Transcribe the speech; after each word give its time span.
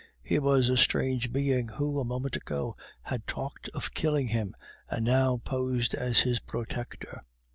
Here 0.23 0.41
was 0.41 0.67
a 0.67 0.77
strange 0.77 1.31
being 1.31 1.67
who, 1.67 1.99
a 1.99 2.03
moment 2.03 2.35
ago, 2.35 2.75
had 3.03 3.27
talked 3.27 3.69
of 3.69 3.93
killing 3.93 4.29
him, 4.29 4.55
and 4.89 5.05
now 5.05 5.37
posed 5.45 5.93
as 5.93 6.21
his 6.21 6.39
protector. 6.39 7.21